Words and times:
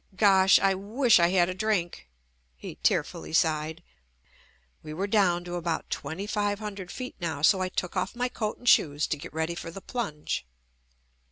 "Gosh, 0.15 0.57
I 0.57 0.73
wish 0.73 1.19
I 1.19 1.27
had 1.27 1.47
a 1.47 1.53
drink," 1.53 2.09
he 2.57 2.73
tear 2.81 3.03
fully 3.03 3.33
sighed. 3.33 3.83
We 4.81 4.95
were 4.95 5.05
down 5.05 5.43
to 5.43 5.53
about 5.57 5.91
twenty 5.91 6.25
five 6.25 6.57
hundred 6.57 6.89
feet 6.89 7.13
now, 7.19 7.43
so 7.43 7.61
I 7.61 7.69
took 7.69 7.95
off 7.95 8.15
my 8.15 8.27
coat 8.27 8.57
and 8.57 8.67
shoes 8.67 9.05
to 9.05 9.17
get 9.17 9.31
ready 9.31 9.53
for 9.53 9.69
the 9.69 9.79
plunge. 9.79 10.43